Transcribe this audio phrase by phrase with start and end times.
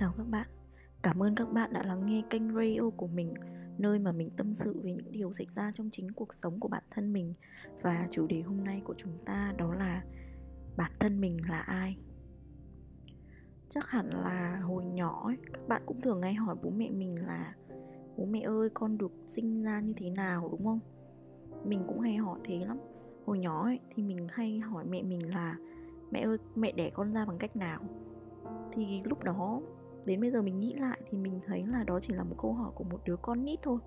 [0.00, 0.46] chào các bạn.
[1.02, 3.34] Cảm ơn các bạn đã lắng nghe kênh radio của mình
[3.78, 6.68] Nơi mà mình tâm sự về những điều xảy ra trong chính cuộc sống của
[6.68, 7.34] bản thân mình.
[7.82, 10.04] Và chủ đề hôm nay của chúng ta đó là
[10.76, 11.96] Bản thân mình là ai?
[13.68, 17.26] Chắc hẳn là hồi nhỏ ấy, các bạn cũng thường hay hỏi bố mẹ mình
[17.26, 17.54] là
[18.16, 20.48] Bố mẹ ơi con được sinh ra như thế nào?
[20.50, 20.80] Đúng không?
[21.64, 22.78] Mình cũng hay hỏi thế lắm.
[23.26, 25.56] Hồi nhỏ ấy, thì mình hay hỏi mẹ mình là
[26.10, 27.80] Mẹ ơi mẹ đẻ con ra bằng cách nào?
[28.72, 29.60] thì lúc đó
[30.08, 32.52] đến bây giờ mình nghĩ lại thì mình thấy là đó chỉ là một câu
[32.52, 33.78] hỏi của một đứa con nít thôi.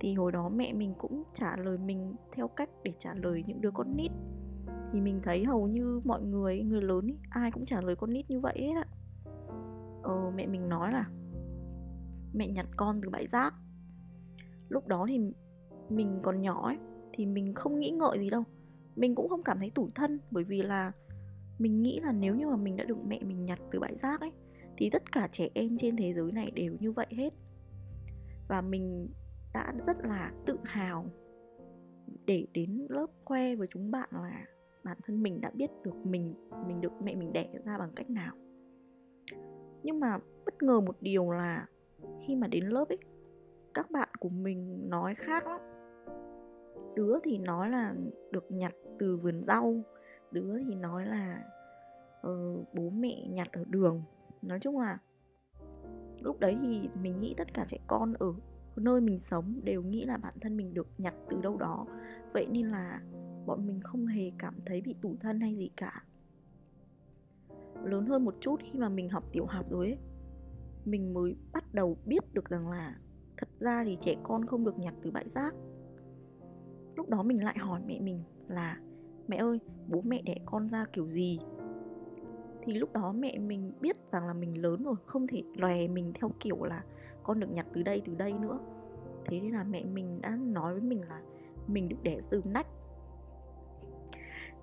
[0.00, 3.60] Thì hồi đó mẹ mình cũng trả lời mình theo cách để trả lời những
[3.60, 4.10] đứa con nít.
[4.92, 8.12] Thì mình thấy hầu như mọi người người lớn ý, ai cũng trả lời con
[8.12, 8.86] nít như vậy hết ạ.
[10.02, 11.10] Ờ, mẹ mình nói là
[12.34, 13.54] mẹ nhặt con từ bãi rác.
[14.68, 15.20] Lúc đó thì
[15.88, 16.76] mình còn nhỏ ấy
[17.12, 18.44] thì mình không nghĩ ngợi gì đâu.
[18.96, 20.92] Mình cũng không cảm thấy tủi thân bởi vì là
[21.58, 24.20] mình nghĩ là nếu như mà mình đã được mẹ mình nhặt từ bãi rác
[24.20, 24.32] ấy
[24.78, 27.30] thì tất cả trẻ em trên thế giới này đều như vậy hết.
[28.48, 29.08] Và mình
[29.54, 31.06] đã rất là tự hào
[32.26, 34.44] để đến lớp khoe với chúng bạn là
[34.84, 36.34] bản thân mình đã biết được mình
[36.66, 38.34] mình được mẹ mình đẻ ra bằng cách nào.
[39.82, 41.66] Nhưng mà bất ngờ một điều là
[42.20, 42.98] khi mà đến lớp ấy
[43.74, 45.60] các bạn của mình nói khác lắm.
[46.94, 47.94] Đứa thì nói là
[48.30, 49.82] được nhặt từ vườn rau
[50.30, 51.44] đứa thì nói là
[52.26, 54.02] uh, bố mẹ nhặt ở đường
[54.42, 54.98] nói chung là
[56.22, 58.34] lúc đấy thì mình nghĩ tất cả trẻ con ở
[58.76, 61.86] nơi mình sống đều nghĩ là bản thân mình được nhặt từ đâu đó.
[62.32, 63.02] Vậy nên là
[63.46, 66.02] bọn mình không hề cảm thấy bị tủi thân hay gì cả.
[67.84, 69.98] Lớn hơn một chút khi mà mình học tiểu học rồi ấy,
[70.84, 72.96] mình mới bắt đầu biết được rằng là
[73.36, 75.54] thật ra thì trẻ con không được nhặt từ bãi rác.
[76.96, 78.80] Lúc đó mình lại hỏi mẹ mình là,
[79.28, 81.38] mẹ ơi, bố mẹ đẻ con ra kiểu gì?
[82.62, 86.12] Thì lúc đó mẹ mình biết rằng là mình lớn rồi, không thể lòe mình
[86.14, 86.82] theo kiểu là
[87.22, 88.58] con được nhặt từ đây từ đây nữa.
[89.24, 91.22] Thế nên là mẹ mình đã nói với mình là
[91.66, 92.66] mình được đẻ từ nách.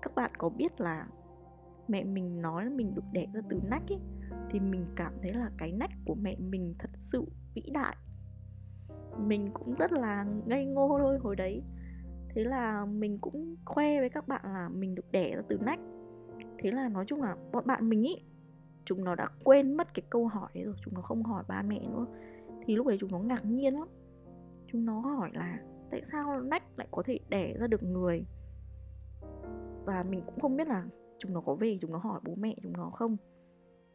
[0.02, 1.06] Các bạn có biết là
[1.88, 4.00] mẹ mình nói là mình được đẻ ra từ nách ấy,
[4.50, 7.96] thì mình cảm thấy là cái nách của mẹ mình thật sự vĩ đại.
[9.18, 11.62] Mình cũng rất là ngây ngô thôi hồi đấy.
[12.28, 15.80] Thế là mình cũng khoe với các bạn là mình được đẻ ra từ nách
[16.66, 18.16] thế là nói chung là bọn bạn mình ý
[18.84, 21.62] chúng nó đã quên mất cái câu hỏi đấy rồi chúng nó không hỏi ba
[21.62, 22.06] mẹ nữa.
[22.64, 23.88] Thì lúc đấy chúng nó ngạc nhiên lắm.
[24.66, 25.58] Chúng nó hỏi là
[25.90, 28.24] tại sao nách lại có thể đẻ ra được người?
[29.84, 30.84] Và mình cũng không biết là
[31.18, 33.16] chúng nó có về chúng nó hỏi bố mẹ chúng nó không.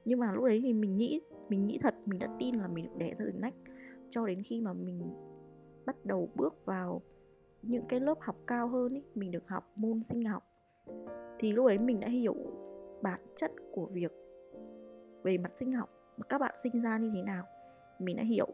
[0.06, 2.86] Nhưng mà lúc đấy thì mình nghĩ mình nghĩ thật mình đã tin là mình
[2.86, 3.54] được đẻ ra được nách
[4.10, 5.02] cho đến khi mà mình
[5.86, 7.02] bắt đầu bước vào
[7.62, 10.44] những cái lớp học cao hơn ý, mình được học môn sinh học
[11.40, 12.36] thì lúc ấy mình đã hiểu
[13.02, 14.12] bản chất của việc
[15.24, 17.46] về mặt sinh học mà các bạn sinh ra như thế nào
[18.00, 18.48] mình đã hiểu.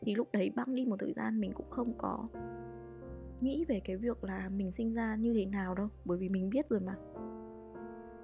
[0.00, 2.28] Thì lúc đấy băng đi một thời gian mình cũng không có
[3.40, 6.50] nghĩ về cái việc là mình sinh ra như thế nào đâu bởi vì mình
[6.50, 6.96] biết rồi mà.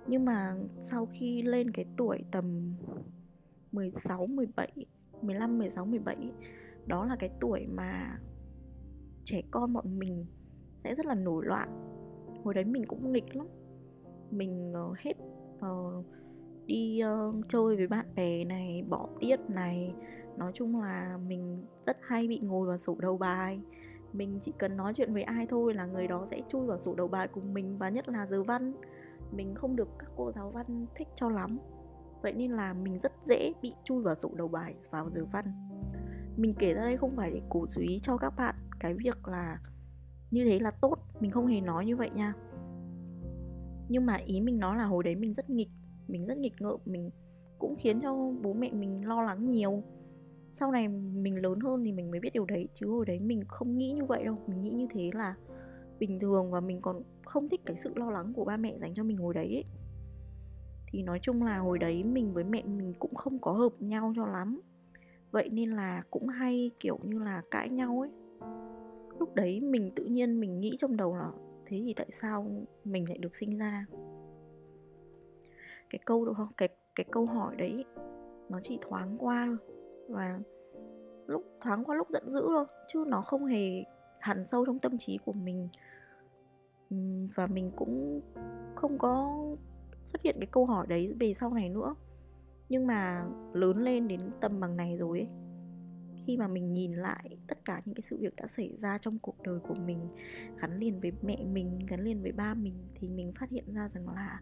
[0.07, 2.75] Nhưng mà sau khi lên cái tuổi tầm
[3.73, 4.73] 16, 17,
[5.23, 6.33] 15, 16, 17
[6.87, 8.19] Đó là cái tuổi mà
[9.25, 10.27] trẻ con bọn mình
[10.85, 11.69] sẽ rất là nổi loạn.
[12.45, 13.47] Hồi đấy mình cũng nghịch lắm
[14.31, 15.13] mình uh, hết
[15.67, 16.05] uh,
[16.67, 19.95] đi uh, chơi với bạn bè này bỏ tiết này.
[20.37, 23.61] Nói chung là mình rất hay bị ngồi vào sổ đầu bài.
[24.13, 26.95] Mình chỉ cần nói chuyện với ai thôi là người đó sẽ chui vào sổ
[26.95, 28.73] đầu bài cùng mình và nhất là giờ văn.
[29.33, 31.59] Mình không được các cô giáo văn thích cho lắm.
[32.23, 35.45] Vậy nên là mình rất dễ bị chui vào sổ đầu bài vào giờ văn.
[36.37, 38.55] Mình kể ra đây không phải để cổ suý cho các bạn.
[38.81, 39.59] Cái việc là
[40.31, 42.35] như thế là tốt mình không hề nói như vậy nha
[43.89, 45.71] nhưng mà ý mình nói là hồi đấy mình rất nghịch,
[46.09, 47.11] mình rất nghịch ngợm, mình
[47.59, 49.83] cũng khiến cho bố mẹ mình lo lắng nhiều.
[50.53, 53.43] Sau này mình lớn hơn thì mình mới biết điều đấy, chứ hồi đấy mình
[53.49, 54.39] không nghĩ như vậy đâu.
[54.47, 55.35] Mình nghĩ như thế là
[55.99, 58.95] bình thường và mình còn không thích cái sự lo lắng của ba mẹ dành
[58.95, 59.65] cho mình hồi đấy ấy.
[60.87, 64.13] thì nói chung là hồi đấy mình với mẹ mình cũng không có hợp nhau
[64.17, 64.61] cho lắm.
[65.31, 68.11] Vậy nên là cũng hay kiểu như là cãi nhau ấy.
[69.19, 71.31] Lúc đấy mình tự nhiên mình nghĩ trong đầu là
[71.67, 72.47] thế thì tại sao
[72.85, 73.87] mình lại được sinh ra?
[75.91, 77.85] Cái câu đó cái cái câu hỏi đấy,
[78.49, 79.77] nó chỉ thoáng qua thôi.
[80.09, 80.41] Và
[81.27, 83.85] lúc, thoáng qua lúc giận dữ thôi, chứ nó không hề
[84.21, 85.69] hẳn sâu trong tâm trí của mình.
[87.35, 88.21] Và mình cũng
[88.75, 89.45] không có
[90.03, 91.95] xuất hiện cái câu hỏi đấy về sau này nữa.
[92.69, 95.29] Nhưng mà lớn lên đến tầm bằng này rồi ấy
[96.27, 99.19] khi mà mình nhìn lại tất cả những cái sự việc đã xảy ra trong
[99.19, 99.99] cuộc đời của mình,
[100.61, 103.89] gắn liền với mẹ mình, gắn liền với ba mình, thì mình phát hiện ra
[103.89, 104.41] rằng là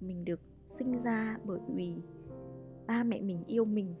[0.00, 1.94] mình được sinh ra bởi vì
[2.86, 3.94] ba mẹ mình yêu mình,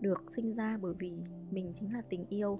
[0.00, 1.12] được sinh ra bởi vì
[1.50, 2.58] mình chính là tình yêu.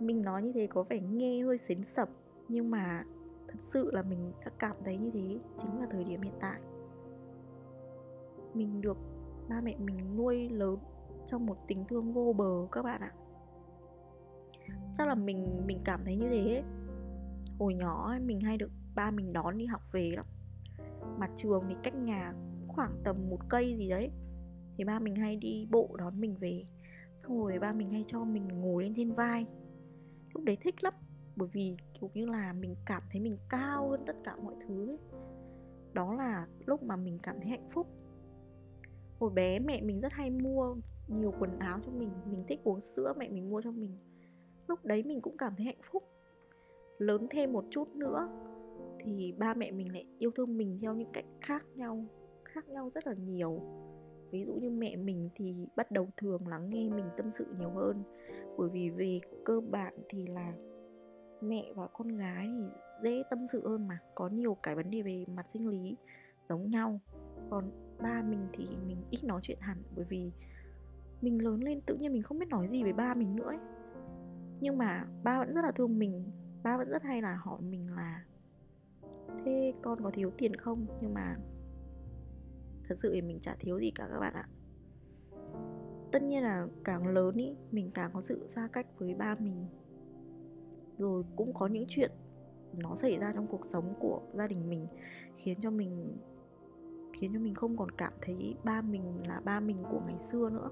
[0.00, 2.08] Mình nói như thế có vẻ nghe hơi xến sập,
[2.48, 3.04] nhưng mà
[3.48, 6.60] thật sự là mình đã cảm thấy như thế chính là thời điểm hiện tại.
[8.54, 8.96] Mình được
[9.48, 10.78] ba mẹ mình nuôi lớn
[11.26, 13.12] trong một tình thương vô bờ các bạn ạ.
[14.92, 16.64] Chắc là mình mình cảm thấy như thế ấy.
[17.58, 20.26] hồi nhỏ ấy, mình hay được ba mình đón đi học về lắm.
[21.18, 22.34] Mặt trường thì cách nhà
[22.68, 24.10] khoảng tầm một cây gì đấy.
[24.76, 26.64] Thì ba mình hay đi bộ đón mình về.
[27.22, 29.46] Xong rồi ba mình hay cho mình ngồi lên trên vai.
[30.34, 30.94] Lúc đấy thích lắm.
[31.36, 34.88] Bởi vì kiểu như là mình cảm thấy mình cao hơn tất cả mọi thứ
[34.88, 34.98] ấy.
[35.92, 37.86] đó là lúc mà mình cảm thấy hạnh phúc.
[39.18, 40.76] Hồi bé mẹ mình rất hay mua
[41.08, 43.96] nhiều quần áo cho mình mình thích uống sữa, mẹ mình mua cho mình.
[44.68, 46.02] Lúc đấy mình cũng cảm thấy hạnh phúc.
[46.98, 48.28] Lớn thêm một chút nữa
[48.98, 52.04] thì ba mẹ mình lại yêu thương mình theo những cách khác nhau
[52.44, 53.60] khác nhau rất là nhiều.
[54.30, 57.70] Ví dụ như mẹ mình thì bắt đầu thường lắng nghe mình tâm sự nhiều
[57.70, 58.02] hơn,
[58.58, 60.52] bởi vì về cơ bản thì là
[61.40, 62.64] mẹ và con gái thì
[63.02, 65.96] dễ tâm sự hơn mà, có nhiều cái vấn đề về mặt sinh lý
[66.48, 67.00] giống nhau.
[67.50, 67.70] Còn
[68.02, 70.30] ba mình thì mình ít nói chuyện hẳn, bởi vì
[71.24, 73.58] mình lớn lên tự nhiên mình không biết nói gì với ba mình nữa ấy.
[74.60, 76.24] nhưng mà ba vẫn rất là thương mình,
[76.62, 78.24] ba vẫn rất hay là hỏi mình là,
[79.44, 80.86] thế con có thiếu tiền không?
[81.00, 81.36] Nhưng mà
[82.88, 84.48] thật sự thì mình chả thiếu gì cả các bạn ạ.
[86.12, 89.66] Tất nhiên là càng lớn ý, mình càng có sự xa cách với ba mình.
[90.98, 92.10] Rồi cũng có những chuyện
[92.78, 94.86] nó xảy ra trong cuộc sống của gia đình mình,
[95.36, 96.16] khiến cho mình,
[97.12, 100.50] khiến cho mình không còn cảm thấy ba mình là ba mình của ngày xưa
[100.50, 100.70] nữa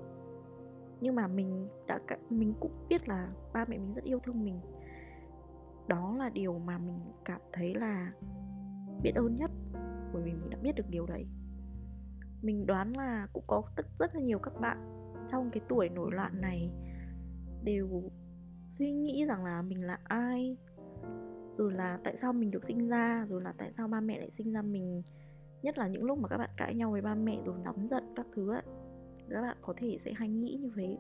[1.02, 2.00] nhưng mà mình đã
[2.30, 4.60] mình cũng biết là ba mẹ mình rất yêu thương mình.
[5.88, 8.12] Đó là điều mà mình cảm thấy là
[9.02, 9.50] biết ơn nhất,
[10.12, 11.26] bởi vì mình đã biết được điều đấy.
[12.42, 14.78] Mình đoán là cũng có rất rất là nhiều các bạn
[15.28, 16.70] trong cái tuổi nổi loạn này
[17.64, 18.02] đều
[18.70, 20.56] suy nghĩ rằng là mình là ai,
[21.50, 24.30] rồi là tại sao mình được sinh ra, rồi là tại sao ba mẹ lại
[24.30, 25.02] sinh ra mình.
[25.62, 28.04] Nhất là những lúc mà các bạn cãi nhau với ba mẹ rồi nóng giận
[28.16, 28.62] các thứ ấy
[29.30, 30.96] các bạn có thể sẽ hay nghĩ như thế.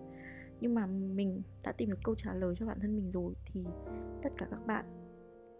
[0.60, 3.62] Nhưng mà mình đã tìm được câu trả lời cho bản thân mình rồi thì
[4.22, 4.84] tất cả các bạn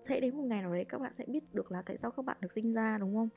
[0.03, 2.25] sẽ đến một ngày nào đấy các bạn sẽ biết được là tại sao các
[2.25, 3.29] bạn được sinh ra, đúng không?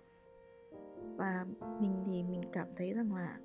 [1.18, 1.46] Và
[1.80, 3.40] mình thì mình cảm thấy rằng là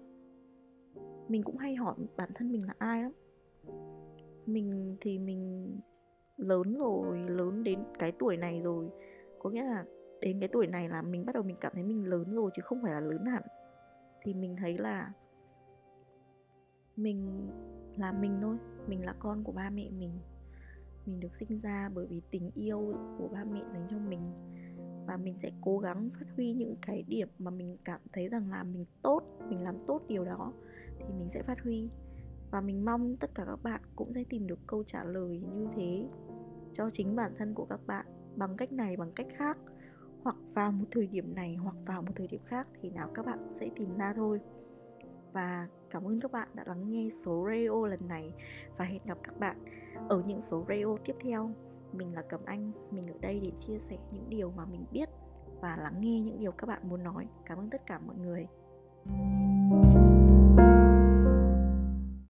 [1.29, 3.13] mình cũng hay hỏi bản thân mình là ai lắm.
[4.47, 5.71] Mình thì mình
[6.37, 8.89] lớn rồi, lớn đến cái tuổi này rồi.
[9.39, 9.85] Có nghĩa là
[10.21, 12.63] đến cái tuổi này là mình bắt đầu mình cảm thấy mình lớn rồi chứ
[12.65, 13.43] không phải là lớn hẳn.
[14.23, 15.13] Thì mình thấy là
[17.03, 17.51] mình
[17.97, 18.57] là mình thôi,
[18.87, 20.19] mình là con của ba mẹ mình.
[21.07, 24.21] Mình được sinh ra bởi vì tình yêu của ba mẹ dành cho mình.
[25.07, 28.51] Và mình sẽ cố gắng phát huy những cái điểm mà mình cảm thấy rằng
[28.51, 30.53] là mình tốt, mình làm tốt điều đó
[30.99, 31.89] thì mình sẽ phát huy.
[32.51, 35.67] Và mình mong tất cả các bạn cũng sẽ tìm được câu trả lời như
[35.77, 36.09] thế
[36.73, 38.07] cho chính bản thân của các bạn
[38.37, 39.59] bằng cách này, bằng cách khác,
[40.23, 43.27] hoặc vào một thời điểm này, hoặc vào một thời điểm khác thì nào các
[43.27, 44.41] bạn cũng sẽ tìm ra thôi.
[45.33, 48.33] Và cảm ơn các bạn đã lắng nghe số radio lần này
[48.79, 49.57] và hẹn gặp các bạn
[50.09, 51.51] ở những số radio tiếp theo.
[51.93, 55.09] Mình là Cẩm Anh, mình ở đây để chia sẻ những điều mà mình biết
[55.61, 57.27] và lắng nghe những điều các bạn muốn nói.
[57.45, 58.47] Cảm ơn tất cả mọi người.